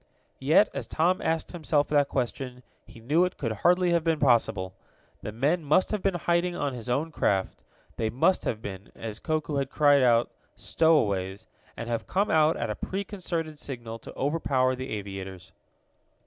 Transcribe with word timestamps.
Yet, 0.39 0.67
as 0.73 0.87
Tom 0.87 1.21
asked 1.21 1.51
himself 1.51 1.87
that 1.89 2.07
question, 2.09 2.63
he 2.87 2.99
knew 2.99 3.23
it 3.23 3.37
could 3.37 3.51
hardly 3.51 3.91
have 3.91 4.03
been 4.03 4.17
possible. 4.17 4.73
The 5.21 5.31
men 5.31 5.63
must 5.63 5.91
have 5.91 6.01
been 6.01 6.15
in 6.15 6.21
hiding 6.21 6.55
on 6.55 6.73
his 6.73 6.89
own 6.89 7.11
craft, 7.11 7.63
they 7.97 8.09
must 8.09 8.43
have 8.45 8.63
been, 8.63 8.91
as 8.95 9.19
Koku 9.19 9.57
had 9.57 9.69
cried 9.69 10.01
out 10.01 10.31
stowaways 10.55 11.45
and 11.77 11.87
have 11.87 12.07
come 12.07 12.31
out 12.31 12.57
at 12.57 12.71
a 12.71 12.75
preconcerted 12.75 13.59
signal 13.59 13.99
to 13.99 14.11
overpower 14.15 14.73
the 14.75 14.89
aviators. 14.89 15.51